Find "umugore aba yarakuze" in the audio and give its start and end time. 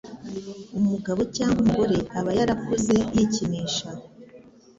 1.63-2.95